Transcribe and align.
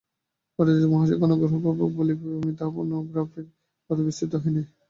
ভট্টাচার্য 0.59 0.87
মহাশয়কে 0.91 1.25
অনুগ্রহপূর্বক 1.27 1.89
বলিবে, 1.99 2.27
আমি 2.37 2.51
তাঁহার 2.57 2.73
ফনোগ্রাফের 2.75 3.45
কথা 3.89 4.03
বিস্মৃত 4.07 4.33
হই 4.43 4.51
নাই। 4.55 4.65